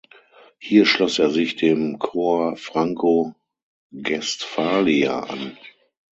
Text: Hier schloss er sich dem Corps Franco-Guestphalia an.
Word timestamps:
Hier 0.57 0.87
schloss 0.87 1.19
er 1.19 1.29
sich 1.29 1.57
dem 1.57 1.99
Corps 1.99 2.59
Franco-Guestphalia 2.59 5.19
an. 5.19 5.55